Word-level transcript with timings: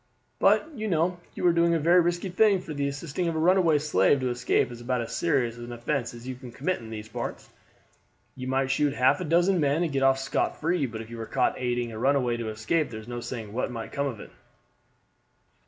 But, 0.39 0.67
you 0.73 0.87
know, 0.87 1.19
you 1.35 1.45
are 1.45 1.53
doing 1.53 1.75
a 1.75 1.79
very 1.79 1.99
risky 2.01 2.29
thing; 2.29 2.59
for 2.59 2.73
the 2.73 2.87
assisting 2.87 3.27
of 3.27 3.35
a 3.35 3.37
runaway 3.37 3.77
slave 3.77 4.19
to 4.21 4.31
escape 4.31 4.71
is 4.71 4.81
about 4.81 5.01
as 5.01 5.15
serious 5.15 5.57
an 5.57 5.71
offense 5.71 6.15
as 6.15 6.27
you 6.27 6.33
can 6.33 6.51
commit 6.51 6.79
in 6.79 6.89
these 6.89 7.07
parts. 7.07 7.49
You 8.35 8.47
might 8.47 8.71
shoot 8.71 8.95
half 8.95 9.21
a 9.21 9.25
dozen 9.25 9.59
men 9.59 9.83
and 9.83 9.91
get 9.93 10.01
off 10.01 10.17
scot 10.17 10.59
free, 10.59 10.87
but 10.87 11.01
if 11.01 11.11
you 11.11 11.17
were 11.17 11.27
caught 11.27 11.53
aiding 11.59 11.91
a 11.91 11.99
runaway 11.99 12.35
to 12.37 12.49
escape 12.49 12.89
there 12.89 12.99
is 12.99 13.07
no 13.07 13.19
saying 13.19 13.53
what 13.53 13.69
might 13.69 13.91
come 13.91 14.07
of 14.07 14.19
it." 14.19 14.31